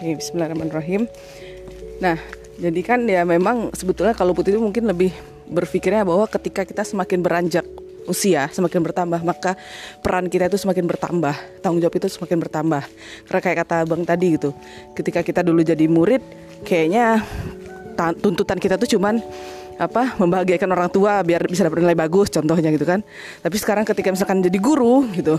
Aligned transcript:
Oke, 0.00 0.16
Bismillahirrahmanirrahim. 0.16 1.04
Nah, 2.00 2.16
jadi 2.56 2.80
kan 2.80 3.04
ya 3.04 3.20
memang 3.20 3.68
sebetulnya 3.76 4.16
kalau 4.16 4.32
putih 4.32 4.56
itu 4.56 4.60
mungkin 4.64 4.88
lebih 4.88 5.12
berpikirnya 5.44 6.08
bahwa 6.08 6.24
ketika 6.24 6.64
kita 6.64 6.88
semakin 6.88 7.20
beranjak 7.20 7.68
usia 8.08 8.48
semakin 8.48 8.80
bertambah 8.80 9.20
maka 9.20 9.60
peran 10.00 10.32
kita 10.32 10.48
itu 10.48 10.56
semakin 10.56 10.88
bertambah 10.88 11.36
tanggung 11.60 11.84
jawab 11.84 12.00
itu 12.00 12.16
semakin 12.16 12.40
bertambah. 12.40 12.80
Karena 13.28 13.40
kayak 13.44 13.56
kata 13.68 13.76
bang 13.84 14.02
tadi 14.08 14.26
gitu 14.40 14.56
ketika 14.96 15.20
kita 15.20 15.44
dulu 15.44 15.60
jadi 15.60 15.84
murid 15.84 16.24
kayaknya 16.64 17.20
tuntutan 18.24 18.56
kita 18.56 18.80
tuh 18.80 18.88
cuman 18.96 19.20
apa 19.76 20.16
membahagiakan 20.16 20.80
orang 20.80 20.88
tua 20.88 21.20
biar 21.20 21.44
bisa 21.44 21.68
dapat 21.68 21.84
nilai 21.84 21.92
bagus 21.92 22.32
contohnya 22.32 22.72
gitu 22.72 22.88
kan. 22.88 23.04
Tapi 23.44 23.56
sekarang 23.60 23.84
ketika 23.84 24.16
misalkan 24.16 24.40
jadi 24.40 24.56
guru 24.56 25.04
gitu 25.12 25.36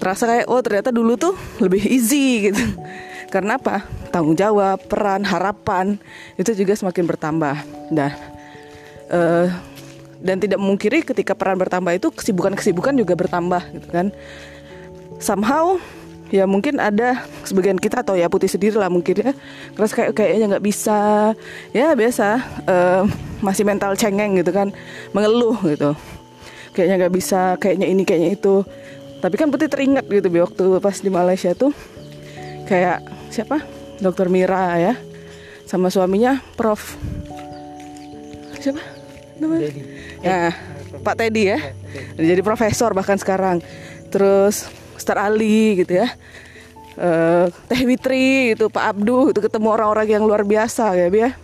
terasa 0.00 0.24
kayak 0.24 0.48
oh 0.48 0.64
ternyata 0.64 0.88
dulu 0.88 1.20
tuh 1.20 1.36
lebih 1.60 1.84
easy 1.84 2.48
gitu 2.48 2.64
karena 3.34 3.58
apa? 3.58 3.82
Tanggung 4.14 4.38
jawab 4.38 4.78
peran 4.86 5.26
harapan 5.26 5.98
itu 6.38 6.54
juga 6.54 6.78
semakin 6.78 7.04
bertambah. 7.10 7.56
Nah 7.90 8.14
uh, 9.10 9.50
dan 10.24 10.40
tidak 10.40 10.56
memungkiri 10.56 11.04
ketika 11.04 11.36
peran 11.36 11.60
bertambah 11.60 11.92
itu 11.92 12.08
kesibukan-kesibukan 12.08 12.96
juga 12.96 13.12
bertambah 13.12 13.62
gitu 13.76 13.88
kan. 13.92 14.08
Somehow 15.20 15.76
ya 16.32 16.48
mungkin 16.48 16.80
ada 16.80 17.22
sebagian 17.44 17.76
kita 17.76 18.00
atau 18.00 18.16
ya 18.16 18.32
putih 18.32 18.48
sendiri 18.48 18.80
lah 18.80 18.88
mungkin 18.88 19.20
ya. 19.20 19.32
Terus 19.76 19.90
kayak 19.92 20.16
kayaknya 20.16 20.56
nggak 20.56 20.64
bisa. 20.64 20.98
Ya 21.76 21.92
biasa 21.92 22.40
uh, 22.64 23.02
masih 23.44 23.68
mental 23.68 23.92
cengeng 24.00 24.40
gitu 24.40 24.54
kan. 24.54 24.72
Mengeluh 25.12 25.60
gitu. 25.68 25.92
Kayaknya 26.72 26.94
nggak 27.04 27.14
bisa 27.14 27.40
kayaknya 27.60 27.86
ini 27.92 28.02
kayaknya 28.08 28.30
itu. 28.34 28.64
Tapi 29.20 29.34
kan 29.36 29.48
putih 29.52 29.68
teringat 29.68 30.08
gitu 30.08 30.28
bi 30.32 30.40
waktu 30.40 30.80
pas 30.80 30.96
di 30.96 31.10
Malaysia 31.12 31.52
tuh. 31.52 31.72
Kayak 32.64 33.04
siapa? 33.34 33.58
Dokter 33.98 34.30
Mira 34.30 34.78
ya 34.78 34.94
sama 35.66 35.90
suaminya 35.90 36.38
Prof. 36.54 36.94
Siapa? 38.62 38.78
Namanya? 39.42 39.68
Ya 40.22 40.54
Pak 41.02 41.18
Teddy 41.18 41.50
ya. 41.50 41.58
Jadi 42.14 42.40
profesor 42.46 42.94
bahkan 42.94 43.18
sekarang. 43.18 43.58
Terus 44.14 44.70
Ustaz 44.94 45.18
Ali 45.18 45.82
gitu 45.82 45.98
ya. 45.98 46.08
Uh, 46.94 47.50
Teh 47.66 47.82
Witri 47.82 48.54
itu 48.54 48.70
Pak 48.70 48.94
Abdu 48.94 49.34
itu 49.34 49.42
ketemu 49.42 49.74
orang-orang 49.74 50.06
yang 50.06 50.22
luar 50.22 50.46
biasa 50.46 50.94
ya 50.94 51.10
ya. 51.10 51.34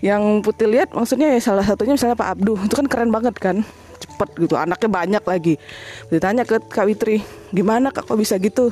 Yang 0.00 0.48
putih 0.48 0.64
lihat 0.64 0.96
maksudnya 0.96 1.36
ya 1.36 1.40
salah 1.44 1.60
satunya 1.60 1.92
misalnya 1.92 2.16
Pak 2.16 2.40
Abdu. 2.40 2.56
Itu 2.64 2.74
kan 2.80 2.88
keren 2.88 3.12
banget 3.12 3.36
kan 3.36 3.60
cepet 4.20 4.36
gitu 4.36 4.54
anaknya 4.60 4.92
banyak 4.92 5.24
lagi. 5.24 5.54
Ditanya 6.12 6.44
ke 6.44 6.60
Kak 6.60 6.84
Witri 6.84 7.24
gimana 7.56 7.88
kak 7.88 8.04
kok 8.04 8.20
bisa 8.20 8.36
gitu? 8.36 8.68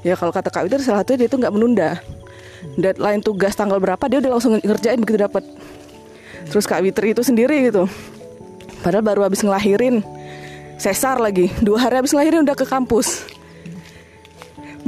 Ya 0.00 0.16
kalau 0.16 0.32
kata 0.32 0.48
Kak 0.48 0.64
Witri 0.64 0.80
salah 0.80 1.04
satunya 1.04 1.28
dia 1.28 1.28
itu 1.28 1.36
nggak 1.36 1.52
menunda. 1.52 2.00
Deadline 2.80 3.20
tugas 3.20 3.52
tanggal 3.52 3.76
berapa 3.76 4.00
dia 4.08 4.24
udah 4.24 4.40
langsung 4.40 4.56
ngerjain 4.56 4.96
begitu 5.04 5.20
dapat 5.20 5.44
terus 6.48 6.64
Kak 6.64 6.80
Witri 6.80 7.12
itu 7.12 7.20
sendiri 7.20 7.68
gitu. 7.68 7.84
Padahal 8.80 9.04
baru 9.04 9.20
habis 9.28 9.44
ngelahirin 9.44 10.00
sesar 10.80 11.20
lagi. 11.20 11.52
Dua 11.60 11.76
hari 11.76 12.00
habis 12.00 12.16
ngelahirin 12.16 12.48
udah 12.48 12.56
ke 12.56 12.64
kampus. 12.64 13.28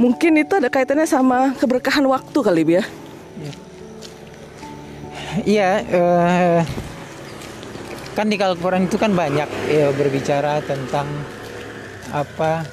Mungkin 0.01 0.41
itu 0.41 0.57
ada 0.57 0.73
kaitannya 0.73 1.05
sama 1.05 1.53
keberkahan 1.59 2.01
waktu 2.09 2.39
kali 2.41 2.63
ya 2.65 2.83
iya 5.45 5.83
uh, 5.93 6.59
kan 8.19 8.27
di 8.27 8.35
Al-Quran 8.35 8.91
itu 8.91 8.99
kan 8.99 9.15
banyak 9.15 9.47
ya, 9.71 9.95
berbicara 9.95 10.59
tentang 10.67 11.07
apa 12.11 12.67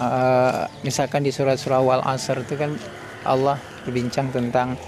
uh, 0.00 0.64
misalkan 0.80 1.20
di 1.20 1.28
surat-surat 1.28 1.84
wal 1.84 2.00
asr 2.00 2.40
itu 2.40 2.56
kan 2.56 2.72
Allah 3.28 3.60
berbincang 3.84 4.32
tentang 4.32 4.80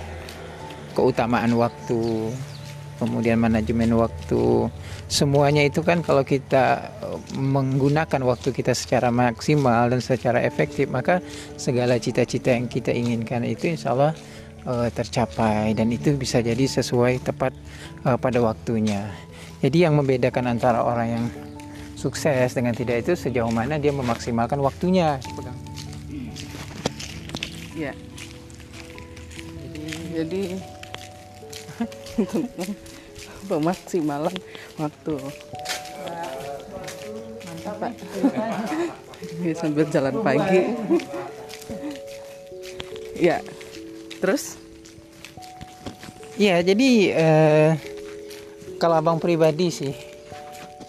keutamaan 0.97 1.53
waktu 1.53 2.33
kemudian 2.97 3.37
manajemen 3.37 3.93
waktu. 4.01 4.73
Semuanya 5.07 5.63
itu 5.63 5.85
kan 5.85 6.01
kalau 6.01 6.25
kita 6.25 6.91
menggunakan 7.37 8.25
waktu 8.25 8.51
kita 8.57 8.73
secara 8.73 9.13
maksimal 9.13 9.93
dan 9.93 10.01
secara 10.01 10.43
efektif 10.43 10.89
maka 10.89 11.21
segala 11.61 12.01
cita-cita 12.01 12.57
yang 12.57 12.67
kita 12.67 12.91
inginkan 12.91 13.45
itu 13.47 13.71
insya 13.71 13.93
Allah 13.93 14.17
uh, 14.67 14.91
tercapai 14.91 15.73
dan 15.73 15.89
itu 15.95 16.13
bisa 16.19 16.43
jadi 16.43 16.67
sesuai 16.67 17.23
tepat 17.23 17.55
uh, 18.05 18.19
pada 18.19 18.43
waktunya. 18.43 19.09
Jadi 19.65 19.87
yang 19.89 19.97
membedakan 19.97 20.53
antara 20.53 20.85
orang 20.85 21.09
yang 21.09 21.25
sukses 21.97 22.53
dengan 22.53 22.77
tidak 22.77 23.07
itu 23.07 23.17
sejauh 23.17 23.49
mana 23.49 23.81
dia 23.81 23.95
memaksimalkan 23.95 24.61
waktunya. 24.61 25.17
Ya 27.77 27.93
jadi, 29.67 29.93
jadi 30.13 30.43
pemaksimalan 33.51 34.35
waktu. 34.81 35.15
Mantap 37.45 37.75
pak. 37.81 37.93
Sambil 39.61 39.87
jalan 39.89 40.15
pagi. 40.21 40.63
Ya 43.17 43.41
terus? 44.19 44.57
Ya 46.37 46.61
jadi 46.61 46.91
eh, 47.17 47.71
kalau 48.77 49.01
abang 49.01 49.17
pribadi 49.17 49.73
sih 49.73 49.95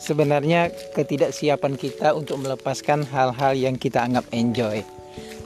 sebenarnya 0.08 0.72
ketidaksiapan 0.96 1.76
kita 1.76 2.16
untuk 2.16 2.40
melepaskan 2.40 3.04
hal-hal 3.08 3.52
yang 3.56 3.76
kita 3.76 4.04
anggap 4.04 4.24
enjoy. 4.32 4.80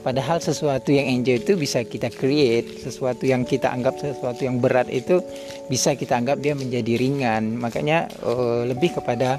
Padahal 0.02 0.42
sesuatu 0.42 0.90
yang 0.90 1.06
enjoy 1.06 1.38
itu 1.38 1.54
bisa 1.54 1.86
kita 1.86 2.10
create, 2.10 2.82
sesuatu 2.82 3.22
yang 3.22 3.46
kita 3.46 3.70
anggap 3.70 4.02
sesuatu 4.02 4.42
yang 4.42 4.58
berat 4.58 4.90
itu 4.90 5.22
bisa 5.70 5.94
kita 5.94 6.18
anggap 6.18 6.42
dia 6.42 6.58
menjadi 6.58 6.98
ringan. 6.98 7.54
Makanya 7.54 8.10
uh, 8.26 8.66
lebih 8.66 8.98
kepada 8.98 9.38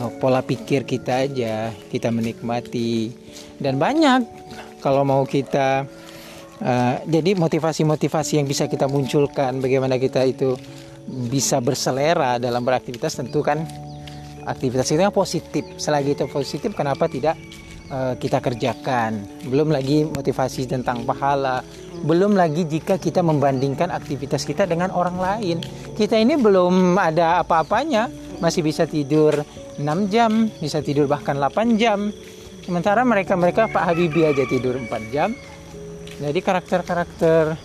uh, 0.00 0.08
pola 0.16 0.40
pikir 0.40 0.88
kita 0.88 1.28
aja, 1.28 1.68
kita 1.92 2.08
menikmati. 2.08 3.12
Dan 3.60 3.76
banyak 3.76 4.24
kalau 4.80 5.04
mau 5.04 5.28
kita 5.28 5.84
uh, 6.62 7.02
jadi 7.04 7.36
motivasi-motivasi 7.36 8.40
yang 8.40 8.46
bisa 8.48 8.70
kita 8.70 8.86
munculkan 8.86 9.60
bagaimana 9.60 9.96
kita 10.00 10.24
itu 10.24 10.56
bisa 11.08 11.58
berselera 11.58 12.36
dalam 12.36 12.62
beraktivitas 12.62 13.18
tentu 13.18 13.42
kan 13.42 13.64
aktivitas 14.46 14.88
itu 14.92 15.00
yang 15.00 15.14
positif 15.14 15.64
selagi 15.76 16.14
itu 16.16 16.24
positif 16.30 16.72
kenapa 16.76 17.10
tidak 17.10 17.36
uh, 17.90 18.14
kita 18.16 18.38
kerjakan. 18.40 19.26
Belum 19.44 19.68
lagi 19.74 20.06
motivasi 20.06 20.70
tentang 20.70 21.04
pahala. 21.04 21.60
Belum 22.00 22.32
lagi 22.32 22.64
jika 22.64 22.96
kita 22.96 23.20
membandingkan 23.20 23.92
aktivitas 23.92 24.46
kita 24.48 24.64
dengan 24.64 24.94
orang 24.94 25.18
lain. 25.20 25.56
Kita 25.98 26.16
ini 26.16 26.38
belum 26.38 26.96
ada 26.96 27.44
apa-apanya, 27.44 28.08
masih 28.40 28.64
bisa 28.64 28.88
tidur 28.88 29.44
6 29.76 29.84
jam, 30.08 30.48
bisa 30.62 30.80
tidur 30.80 31.04
bahkan 31.10 31.36
8 31.36 31.76
jam. 31.76 32.08
Sementara 32.64 33.04
mereka-mereka 33.04 33.68
Pak 33.68 33.92
Habibie 33.92 34.24
aja 34.24 34.46
tidur 34.48 34.80
4 34.80 35.12
jam. 35.12 35.36
Jadi 36.20 36.38
karakter-karakter 36.44 37.56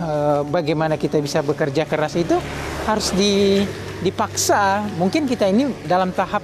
uh, 0.00 0.40
bagaimana 0.48 0.96
kita 0.96 1.20
bisa 1.20 1.44
bekerja 1.44 1.84
keras 1.84 2.16
itu 2.16 2.40
harus 2.88 3.12
di 3.12 3.62
dipaksa. 4.00 4.88
Mungkin 4.96 5.28
kita 5.28 5.46
ini 5.52 5.68
dalam 5.84 6.10
tahap 6.16 6.40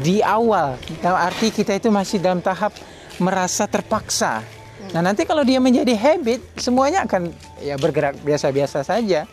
di 0.00 0.24
awal. 0.24 0.80
Dalam 1.04 1.20
arti 1.20 1.52
kita 1.52 1.76
itu 1.76 1.92
masih 1.92 2.18
dalam 2.18 2.40
tahap 2.40 2.72
merasa 3.20 3.68
terpaksa. 3.68 4.42
Nah 4.90 5.00
nanti 5.04 5.28
kalau 5.28 5.46
dia 5.46 5.60
menjadi 5.62 5.94
habit 5.94 6.40
semuanya 6.58 7.04
akan 7.06 7.30
ya 7.62 7.76
bergerak 7.76 8.18
biasa-biasa 8.24 8.82
saja. 8.82 9.28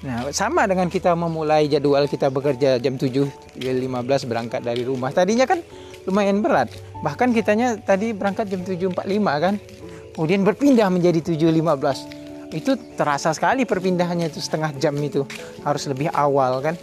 Nah 0.00 0.32
sama 0.32 0.64
dengan 0.64 0.88
kita 0.88 1.12
memulai 1.12 1.68
jadwal 1.68 2.08
kita 2.08 2.32
bekerja 2.32 2.80
jam 2.80 2.96
7 2.96 3.10
15 3.58 4.30
berangkat 4.30 4.64
dari 4.64 4.86
rumah. 4.86 5.12
Tadinya 5.12 5.44
kan 5.44 5.60
lumayan 6.08 6.40
berat. 6.40 6.72
Bahkan 7.04 7.36
kitanya 7.36 7.76
tadi 7.76 8.16
berangkat 8.16 8.48
jam 8.48 8.64
7.45 8.64 8.96
kan 9.44 9.54
kemudian 10.14 10.42
berpindah 10.42 10.88
menjadi 10.90 11.34
7.15 11.34 12.54
itu 12.56 12.74
terasa 12.98 13.30
sekali 13.30 13.62
perpindahannya 13.62 14.26
itu 14.26 14.42
setengah 14.42 14.74
jam 14.78 14.94
itu 14.98 15.22
harus 15.62 15.86
lebih 15.86 16.10
awal 16.10 16.58
kan 16.62 16.74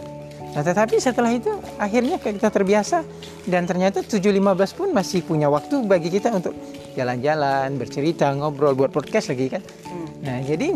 Nah, 0.48 0.64
tetapi 0.64 0.96
setelah 0.96 1.30
itu 1.36 1.52
akhirnya 1.76 2.16
kita 2.16 2.48
terbiasa 2.48 3.04
dan 3.44 3.68
ternyata 3.68 4.00
7.15 4.00 4.74
pun 4.74 4.88
masih 4.96 5.20
punya 5.22 5.46
waktu 5.46 5.84
bagi 5.84 6.08
kita 6.08 6.32
untuk 6.32 6.56
jalan-jalan, 6.96 7.76
bercerita, 7.76 8.32
ngobrol, 8.32 8.72
buat 8.72 8.90
podcast 8.90 9.30
lagi 9.30 9.52
kan. 9.52 9.62
Hmm. 9.86 10.08
Nah, 10.24 10.38
jadi 10.42 10.74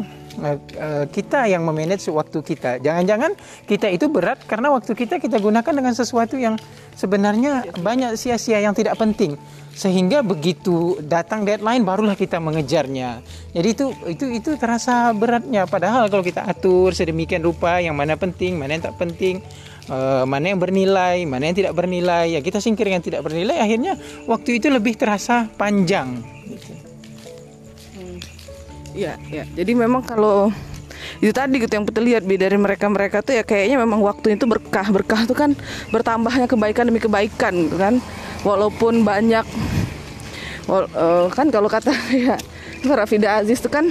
kita 1.12 1.44
yang 1.44 1.62
memanage 1.62 2.08
waktu 2.08 2.40
kita. 2.40 2.81
Jangan-jangan 2.81 3.37
kita 3.69 3.93
itu 3.93 4.08
berat 4.08 4.40
karena 4.49 4.73
waktu 4.73 4.96
kita 4.96 5.20
kita 5.20 5.37
gunakan 5.37 5.73
dengan 5.73 5.93
sesuatu 5.93 6.40
yang 6.40 6.56
sebenarnya 6.96 7.69
banyak 7.81 8.17
sia-sia 8.17 8.61
yang 8.61 8.73
tidak 8.73 8.96
penting. 8.96 9.37
Sehingga 9.73 10.20
begitu 10.20 11.00
datang 11.00 11.49
deadline 11.49 11.81
barulah 11.81 12.12
kita 12.12 12.37
mengejarnya. 12.37 13.25
Jadi 13.56 13.69
itu 13.73 13.87
itu 14.05 14.25
itu 14.29 14.50
terasa 14.61 15.12
beratnya 15.17 15.64
padahal 15.64 16.12
kalau 16.12 16.20
kita 16.20 16.44
atur 16.44 16.93
sedemikian 16.93 17.40
rupa 17.40 17.81
yang 17.81 17.96
mana 17.96 18.17
penting, 18.20 18.61
mana 18.61 18.76
yang 18.76 18.84
tak 18.84 19.00
penting, 19.00 19.40
uh, 19.88 20.29
mana 20.29 20.52
yang 20.52 20.61
bernilai, 20.61 21.25
mana 21.25 21.49
yang 21.49 21.56
tidak 21.56 21.73
bernilai. 21.73 22.37
Ya 22.37 22.40
kita 22.44 22.61
singkir 22.61 22.84
yang 22.88 23.00
tidak 23.00 23.25
bernilai, 23.25 23.64
akhirnya 23.64 23.96
waktu 24.29 24.61
itu 24.61 24.69
lebih 24.69 24.96
terasa 25.00 25.49
panjang. 25.56 26.20
Gitu. 26.44 26.81
Iya, 28.93 29.17
iya. 29.33 29.44
Jadi 29.56 29.73
memang 29.73 30.05
kalau 30.05 30.53
itu 31.19 31.33
tadi 31.35 31.59
gitu 31.59 31.73
yang 31.75 31.87
kita 31.89 32.00
lihat 32.00 32.23
dari 32.23 32.56
mereka-mereka 32.59 33.27
tuh 33.27 33.35
ya 33.35 33.43
kayaknya 33.43 33.81
memang 33.81 34.00
waktu 34.05 34.37
itu 34.37 34.44
berkah. 34.44 34.87
Berkah 34.93 35.25
tuh 35.25 35.37
kan 35.37 35.56
bertambahnya 35.91 36.47
kebaikan 36.47 36.89
demi 36.89 37.00
kebaikan 37.00 37.53
gitu 37.69 37.77
kan. 37.81 37.99
Walaupun 38.44 39.03
banyak 39.06 39.47
wal, 40.69 40.87
uh, 40.93 41.27
kan 41.33 41.49
kalau 41.49 41.67
kata 41.67 41.91
ya 42.27 42.37
Rafida 42.83 43.41
Aziz 43.41 43.62
itu 43.62 43.71
kan 43.71 43.91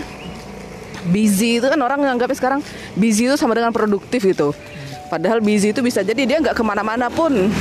busy 1.10 1.58
itu 1.58 1.66
kan 1.66 1.80
orang 1.82 2.06
nganggapnya 2.06 2.38
sekarang 2.38 2.62
busy 2.94 3.26
itu 3.26 3.36
sama 3.36 3.58
dengan 3.58 3.74
produktif 3.74 4.22
gitu. 4.22 4.54
Padahal 5.10 5.44
busy 5.44 5.76
itu 5.76 5.82
bisa 5.84 6.06
jadi 6.06 6.24
dia 6.24 6.38
nggak 6.40 6.56
ke 6.56 6.64
mana-mana 6.64 7.12
pun 7.12 7.52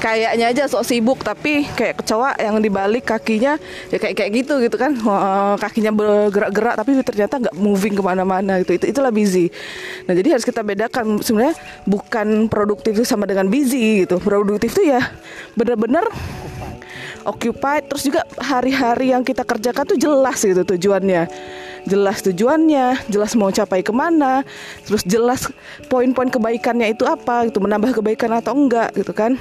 kayaknya 0.00 0.48
aja 0.48 0.64
sok 0.64 0.82
sibuk 0.88 1.20
tapi 1.20 1.68
kayak 1.76 2.00
kecoa 2.00 2.32
yang 2.40 2.56
dibalik 2.58 3.04
kakinya 3.04 3.60
ya 3.92 4.00
kayak 4.00 4.16
kayak 4.16 4.30
gitu 4.42 4.56
gitu 4.64 4.80
kan. 4.80 4.96
Kakinya 5.60 5.92
bergerak-gerak 5.92 6.74
tapi 6.80 6.96
ternyata 7.04 7.36
nggak 7.36 7.56
moving 7.60 7.94
ke 7.94 8.02
mana-mana 8.02 8.64
gitu. 8.64 8.80
Itu 8.80 8.86
itulah 8.88 9.12
busy. 9.12 9.52
Nah 10.08 10.16
jadi 10.16 10.34
harus 10.34 10.48
kita 10.48 10.64
bedakan 10.64 11.20
sebenarnya 11.20 11.54
bukan 11.84 12.48
produktif 12.48 12.96
itu 12.96 13.04
sama 13.04 13.28
dengan 13.28 13.46
busy 13.46 14.08
gitu. 14.08 14.16
Produktif 14.18 14.72
itu 14.80 14.88
ya 14.88 15.04
benar-benar 15.54 16.08
occupied. 17.28 17.84
Terus 17.92 18.02
juga 18.08 18.24
hari-hari 18.40 19.12
yang 19.12 19.20
kita 19.20 19.44
kerjakan 19.44 19.84
tuh 19.84 20.00
jelas 20.00 20.40
gitu 20.40 20.64
tujuannya. 20.64 21.28
Jelas 21.80 22.20
tujuannya, 22.20 23.08
jelas 23.08 23.32
mau 23.40 23.48
capai 23.48 23.80
ke 23.80 23.88
mana, 23.88 24.44
terus 24.84 25.00
jelas 25.00 25.48
poin-poin 25.88 26.28
kebaikannya 26.28 26.92
itu 26.92 27.08
apa, 27.08 27.48
gitu. 27.48 27.56
Menambah 27.56 27.96
kebaikan 27.96 28.36
atau 28.36 28.52
enggak 28.52 28.92
gitu 28.92 29.16
kan. 29.16 29.40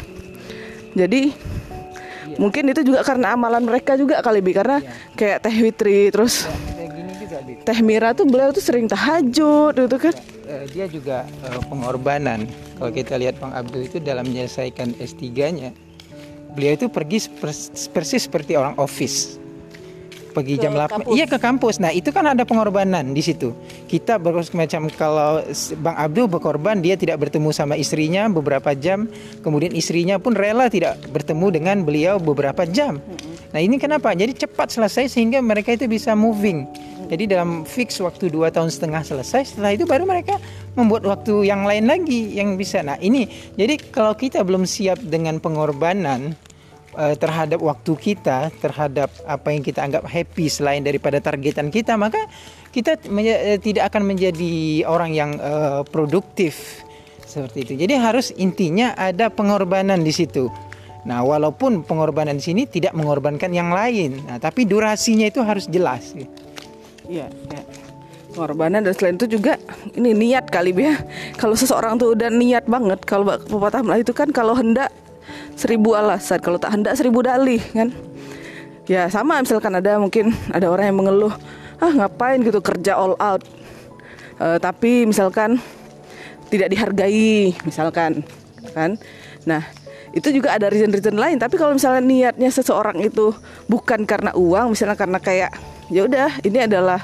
Jadi 0.98 1.34
iya. 1.34 2.38
mungkin 2.42 2.70
itu 2.72 2.82
juga 2.82 3.06
karena 3.06 3.38
amalan 3.38 3.62
mereka 3.66 3.94
juga 3.98 4.22
kali 4.22 4.42
bi 4.42 4.52
karena 4.54 4.82
iya. 4.82 4.92
kayak 5.14 5.38
Teh 5.46 5.58
Witri 5.62 6.10
terus 6.10 6.50
ya, 6.50 7.40
Teh 7.66 7.80
Mira 7.86 8.18
tuh 8.18 8.26
beliau 8.26 8.50
tuh 8.50 8.64
sering 8.64 8.90
tahajud 8.90 9.74
gitu 9.78 9.98
kan. 9.98 10.16
Ya, 10.50 10.66
dia 10.66 10.86
juga 10.90 11.18
uh, 11.46 11.62
pengorbanan. 11.70 12.50
Kalau 12.82 12.90
kita 12.90 13.22
lihat 13.22 13.38
Bang 13.38 13.54
Abdul 13.54 13.86
itu 13.86 14.02
dalam 14.02 14.26
menyelesaikan 14.26 14.98
S3-nya, 14.98 15.70
beliau 16.58 16.74
itu 16.74 16.90
pergi 16.90 17.30
persis 17.94 18.26
seperti 18.26 18.58
orang 18.58 18.74
office 18.82 19.38
pergi 20.32 20.62
jam 20.62 20.78
8 20.78 21.10
iya 21.12 21.26
ke 21.26 21.38
kampus. 21.42 21.82
Nah 21.82 21.92
itu 21.92 22.14
kan 22.14 22.26
ada 22.30 22.46
pengorbanan 22.46 23.12
di 23.12 23.22
situ. 23.22 23.52
Kita 23.90 24.22
macam 24.22 24.82
kalau 24.94 25.44
Bang 25.82 25.98
Abdul 25.98 26.30
berkorban 26.30 26.80
dia 26.80 26.96
tidak 26.96 27.22
bertemu 27.28 27.50
sama 27.52 27.76
istrinya 27.76 28.30
beberapa 28.30 28.72
jam. 28.78 29.10
Kemudian 29.42 29.74
istrinya 29.74 30.22
pun 30.22 30.38
rela 30.38 30.70
tidak 30.70 31.02
bertemu 31.10 31.48
dengan 31.52 31.78
beliau 31.84 32.16
beberapa 32.22 32.64
jam. 32.70 33.02
Nah 33.50 33.60
ini 33.60 33.82
kenapa? 33.82 34.14
Jadi 34.14 34.46
cepat 34.46 34.70
selesai 34.70 35.10
sehingga 35.10 35.42
mereka 35.42 35.74
itu 35.74 35.90
bisa 35.90 36.14
moving. 36.14 36.70
Jadi 37.10 37.26
dalam 37.26 37.66
fix 37.66 37.98
waktu 37.98 38.30
dua 38.30 38.54
tahun 38.54 38.70
setengah 38.70 39.02
selesai 39.02 39.58
setelah 39.58 39.74
itu 39.74 39.90
baru 39.90 40.06
mereka 40.06 40.38
membuat 40.78 41.10
waktu 41.10 41.50
yang 41.50 41.66
lain 41.66 41.90
lagi 41.90 42.38
yang 42.38 42.54
bisa. 42.54 42.86
Nah 42.86 43.02
ini 43.02 43.26
jadi 43.58 43.82
kalau 43.90 44.14
kita 44.14 44.46
belum 44.46 44.70
siap 44.70 45.02
dengan 45.02 45.42
pengorbanan 45.42 46.38
uh, 47.00 47.16
terhadap 47.16 47.64
waktu 47.64 47.96
kita, 47.96 48.52
terhadap 48.60 49.08
apa 49.24 49.48
yang 49.56 49.64
kita 49.64 49.80
anggap 49.80 50.04
happy 50.04 50.52
selain 50.52 50.84
daripada 50.84 51.24
targetan 51.24 51.72
kita, 51.72 51.96
maka 51.96 52.20
kita 52.76 53.00
uh, 53.00 53.58
tidak 53.64 53.88
akan 53.96 54.04
menjadi 54.04 54.84
orang 54.84 55.16
yang 55.16 55.40
uh, 55.40 55.88
produktif 55.88 56.84
seperti 57.24 57.64
itu. 57.64 57.74
Jadi 57.88 57.94
harus 57.96 58.36
intinya 58.36 58.92
ada 59.00 59.32
pengorbanan 59.32 60.04
di 60.04 60.12
situ. 60.12 60.52
Nah, 61.08 61.24
walaupun 61.24 61.88
pengorbanan 61.88 62.36
di 62.36 62.44
sini 62.44 62.64
tidak 62.68 62.92
mengorbankan 62.92 63.56
yang 63.56 63.72
lain, 63.72 64.20
nah, 64.28 64.36
tapi 64.36 64.68
durasinya 64.68 65.32
itu 65.32 65.40
harus 65.40 65.70
jelas. 65.72 66.12
Iya, 67.08 67.32
ya. 67.32 67.62
pengorbanan 68.30 68.86
dan 68.86 68.94
selain 68.94 69.18
itu 69.18 69.40
juga 69.40 69.58
ini 69.98 70.14
niat 70.14 70.52
kali 70.54 70.76
ya. 70.76 71.02
Kalau 71.40 71.58
seseorang 71.58 71.98
tuh 71.98 72.14
udah 72.14 72.30
niat 72.30 72.70
banget, 72.70 73.02
kalau 73.08 73.26
pepatah 73.26 73.82
Melayu 73.82 74.06
itu 74.06 74.14
kan 74.14 74.30
kalau 74.30 74.54
hendak 74.54 74.94
seribu 75.60 75.92
alasan 75.92 76.40
kalau 76.40 76.56
tak 76.56 76.72
hendak 76.72 76.96
seribu 76.96 77.20
dalih 77.20 77.60
kan? 77.76 77.92
Ya 78.88 79.12
sama 79.12 79.44
misalkan 79.44 79.76
ada 79.76 80.00
mungkin 80.00 80.32
ada 80.56 80.72
orang 80.72 80.90
yang 80.90 80.98
mengeluh 81.04 81.36
ah 81.84 81.92
ngapain 81.92 82.40
gitu 82.40 82.64
kerja 82.64 82.96
all 82.96 83.20
out? 83.20 83.44
Uh, 84.40 84.56
tapi 84.56 85.04
misalkan 85.04 85.60
tidak 86.48 86.72
dihargai 86.72 87.52
misalkan 87.68 88.24
kan? 88.72 88.96
Nah 89.44 89.68
itu 90.16 90.32
juga 90.34 90.56
ada 90.58 90.72
reason-reason 90.72 91.20
lain 91.20 91.38
tapi 91.38 91.60
kalau 91.60 91.76
misalnya 91.76 92.02
niatnya 92.02 92.50
seseorang 92.50 92.98
itu 93.04 93.36
bukan 93.70 94.08
karena 94.08 94.34
uang 94.34 94.74
misalnya 94.74 94.98
karena 94.98 95.20
kayak 95.22 95.52
ya 95.94 96.08
udah 96.08 96.42
ini 96.42 96.66
adalah 96.66 97.04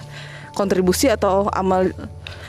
kontribusi 0.57 1.11
atau 1.11 1.51
amal 1.53 1.91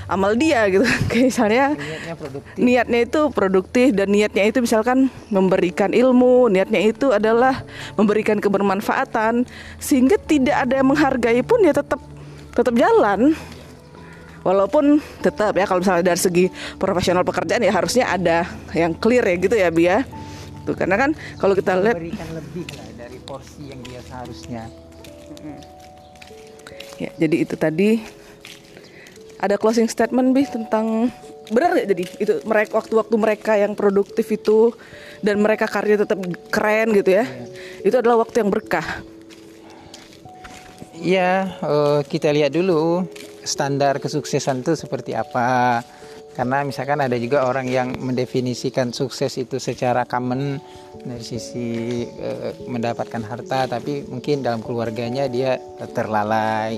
amal 0.06 0.38
dia 0.38 0.66
gitu 0.70 0.86
kayak 1.10 1.34
misalnya 1.34 1.66
niatnya, 1.74 2.14
produktif. 2.14 2.56
niatnya 2.58 3.00
itu 3.02 3.20
produktif 3.34 3.86
dan 3.94 4.08
niatnya 4.10 4.44
itu 4.46 4.58
misalkan 4.62 5.10
memberikan 5.30 5.90
ilmu 5.90 6.46
niatnya 6.50 6.80
itu 6.94 7.10
adalah 7.10 7.66
memberikan 7.98 8.38
kebermanfaatan 8.38 9.46
sehingga 9.82 10.16
tidak 10.18 10.66
ada 10.66 10.78
yang 10.78 10.88
menghargai 10.88 11.42
pun 11.42 11.60
ya 11.66 11.74
tetap 11.74 11.98
tetap 12.54 12.74
jalan 12.78 13.34
walaupun 14.46 15.02
tetap 15.20 15.58
ya 15.58 15.66
kalau 15.66 15.82
misalnya 15.82 16.14
dari 16.14 16.20
segi 16.22 16.46
profesional 16.78 17.26
pekerjaan 17.26 17.66
ya 17.66 17.74
harusnya 17.74 18.06
ada 18.06 18.46
yang 18.78 18.94
clear 18.94 19.26
ya 19.26 19.36
gitu 19.42 19.56
ya 19.58 19.68
Bia 19.74 19.86
ya. 19.90 19.98
tuh 20.62 20.78
karena 20.78 20.94
kan 20.94 21.10
kalau 21.42 21.58
kita 21.58 21.74
lihat 21.82 21.98
memberikan 21.98 22.28
lebih 22.30 22.64
lah 22.78 22.88
dari 22.94 23.18
porsi 23.26 23.62
yang 23.74 23.82
dia 23.82 24.00
seharusnya 24.06 24.62
ya 26.96 27.10
jadi 27.18 27.36
itu 27.42 27.54
tadi 27.58 28.00
ada 29.40 29.60
closing 29.60 29.88
statement 29.88 30.32
bi 30.32 30.48
tentang 30.48 31.12
benar 31.46 31.78
nggak 31.78 31.88
jadi 31.94 32.04
itu 32.18 32.32
mereka 32.42 32.70
waktu-waktu 32.74 33.14
mereka 33.14 33.52
yang 33.54 33.78
produktif 33.78 34.26
itu 34.34 34.74
dan 35.22 35.38
mereka 35.38 35.70
karya 35.70 36.02
tetap 36.02 36.18
keren 36.50 36.90
gitu 36.96 37.16
ya? 37.16 37.24
Yeah. 37.24 37.26
itu 37.86 37.96
adalah 37.96 38.26
waktu 38.26 38.42
yang 38.42 38.50
berkah. 38.50 38.86
Ya 40.96 41.60
uh, 41.60 42.00
kita 42.02 42.32
lihat 42.32 42.56
dulu 42.56 43.04
standar 43.44 44.00
kesuksesan 44.02 44.64
itu 44.64 44.74
seperti 44.74 45.14
apa. 45.14 45.80
Karena 46.36 46.60
misalkan 46.68 47.00
ada 47.00 47.16
juga 47.16 47.48
orang 47.48 47.64
yang 47.64 47.96
mendefinisikan 47.96 48.92
sukses 48.92 49.40
itu 49.40 49.56
secara 49.56 50.04
common 50.04 50.60
dari 51.00 51.24
sisi 51.24 52.04
uh, 52.04 52.52
mendapatkan 52.68 53.24
harta 53.24 53.64
tapi 53.64 54.04
mungkin 54.04 54.44
dalam 54.44 54.60
keluarganya 54.60 55.32
dia 55.32 55.56
terlalai 55.96 56.76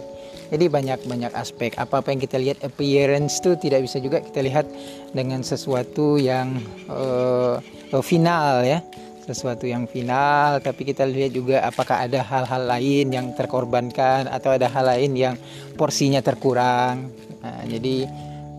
jadi 0.49 0.65
banyak 0.73 1.05
banyak 1.05 1.33
aspek. 1.37 1.77
Apa 1.77 2.01
apa 2.01 2.09
yang 2.13 2.21
kita 2.21 2.37
lihat 2.41 2.65
appearance 2.65 3.41
itu 3.41 3.57
tidak 3.61 3.85
bisa 3.85 4.01
juga 4.01 4.25
kita 4.25 4.41
lihat 4.41 4.67
dengan 5.13 5.45
sesuatu 5.45 6.17
yang 6.17 6.57
uh, 6.89 7.61
final 8.01 8.65
ya. 8.65 8.81
Sesuatu 9.29 9.69
yang 9.69 9.85
final 9.85 10.57
tapi 10.65 10.89
kita 10.89 11.05
lihat 11.05 11.37
juga 11.37 11.61
apakah 11.61 12.09
ada 12.09 12.25
hal-hal 12.25 12.65
lain 12.65 13.13
yang 13.13 13.27
terkorbankan 13.37 14.25
atau 14.25 14.57
ada 14.57 14.73
hal 14.73 14.89
lain 14.89 15.13
yang 15.13 15.35
porsinya 15.77 16.25
terkurang. 16.25 17.13
Nah, 17.45 17.61
jadi 17.69 18.09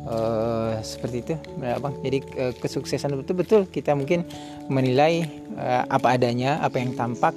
uh, 0.05 0.77
seperti 0.86 1.17
itu. 1.25 1.36
Bang 1.58 1.98
jadi 2.05 2.19
uh, 2.38 2.53
kesuksesan 2.58 3.17
betul-betul 3.17 3.65
kita 3.69 3.98
mungkin 3.98 4.25
menilai 4.69 5.25
uh, 5.58 5.89
apa 5.89 6.17
adanya 6.17 6.62
apa 6.62 6.77
yang 6.77 6.93
tampak. 6.93 7.34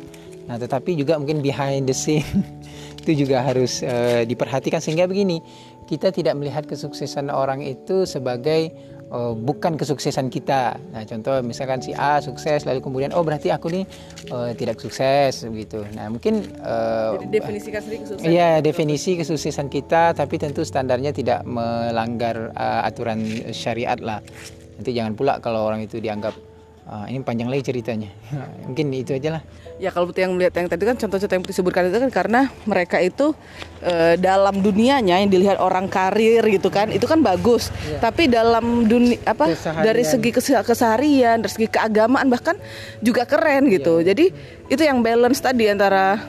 Nah 0.47 0.59
tetapi 0.59 0.99
juga 0.99 1.17
mungkin 1.17 1.41
behind 1.41 1.87
the 1.87 1.97
scene 1.97 2.27
itu 3.03 3.27
juga 3.27 3.43
harus 3.43 3.83
uh, 3.83 4.23
diperhatikan 4.23 4.79
sehingga 4.79 5.11
begini 5.11 5.43
kita 5.91 6.15
tidak 6.15 6.39
melihat 6.39 6.65
kesuksesan 6.65 7.29
orang 7.29 7.61
itu 7.67 8.07
sebagai 8.07 8.71
uh, 9.11 9.35
bukan 9.35 9.75
kesuksesan 9.75 10.31
kita. 10.31 10.79
Nah, 10.95 11.03
contoh 11.03 11.43
misalkan 11.43 11.83
si 11.83 11.91
A 11.93 12.23
sukses 12.23 12.63
lalu 12.63 12.79
kemudian 12.79 13.11
oh 13.13 13.27
berarti 13.27 13.51
aku 13.51 13.69
nih 13.75 13.85
uh, 14.31 14.55
tidak 14.55 14.79
sukses 14.79 15.43
begitu. 15.51 15.83
Nah, 15.99 16.09
mungkin 16.09 16.47
Jadi 16.47 17.27
definisikan 17.29 17.81
sendiri 17.83 18.01
kesuksesan. 18.07 18.31
Iya, 18.31 18.51
definisi 18.63 19.11
kesuksesan 19.19 19.67
kita 19.69 20.15
tapi 20.15 20.39
tentu 20.39 20.63
standarnya 20.63 21.11
tidak 21.11 21.43
melanggar 21.43 22.55
uh, 22.55 22.87
aturan 22.87 23.51
syariat 23.51 23.99
lah. 23.99 24.23
Nanti 24.79 24.95
jangan 24.95 25.13
pula 25.19 25.43
kalau 25.43 25.67
orang 25.67 25.85
itu 25.85 25.99
dianggap 25.99 26.52
uh, 26.87 27.07
ini 27.11 27.21
panjang 27.23 27.49
lagi 27.51 27.63
ceritanya. 27.67 28.11
Mungkin 28.67 28.95
itu 28.95 29.15
aja 29.15 29.41
lah 29.41 29.43
ya 29.83 29.91
kalau 29.91 30.15
yang 30.15 30.39
melihat 30.39 30.63
yang 30.63 30.71
tadi 30.71 30.87
kan 30.87 30.95
contoh-contoh 30.95 31.35
yang 31.35 31.43
disebutkan 31.43 31.91
itu 31.91 31.99
kan 31.99 32.11
karena 32.15 32.41
mereka 32.71 33.03
itu 33.03 33.35
e, 33.83 34.15
dalam 34.15 34.63
dunianya 34.63 35.19
yang 35.19 35.27
dilihat 35.27 35.59
orang 35.59 35.91
karir 35.91 36.47
gitu 36.47 36.71
kan 36.71 36.87
itu 36.95 37.03
kan 37.03 37.19
bagus 37.19 37.75
ya. 37.91 37.99
tapi 37.99 38.31
dalam 38.31 38.87
dunia 38.87 39.19
apa 39.27 39.51
keseharian. 39.51 39.83
dari 39.83 40.05
segi 40.07 40.31
keseharian 40.63 41.37
dari 41.43 41.51
segi 41.51 41.67
keagamaan 41.67 42.31
bahkan 42.31 42.55
juga 43.03 43.27
keren 43.27 43.67
gitu 43.75 43.99
ya. 44.07 44.15
jadi 44.15 44.31
itu 44.71 44.83
yang 44.87 45.03
balance 45.03 45.43
tadi 45.43 45.67
antara 45.67 46.23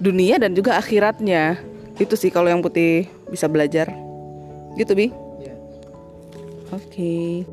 dunia 0.00 0.40
dan 0.40 0.56
juga 0.56 0.80
akhiratnya 0.80 1.60
itu 2.00 2.16
sih 2.16 2.32
kalau 2.32 2.48
yang 2.48 2.64
putih 2.64 3.12
bisa 3.28 3.44
belajar 3.44 3.92
gitu 4.80 4.96
bi 4.96 5.12
ya. 5.44 5.52
oke 6.72 6.80
okay. 6.80 7.44